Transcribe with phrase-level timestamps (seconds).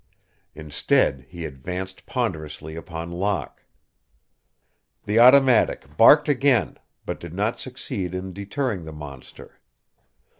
[0.55, 3.63] Instead, he advanced ponderously upon Locke.
[5.05, 9.59] The automatic barked again, but did not succeed in deterring the monster.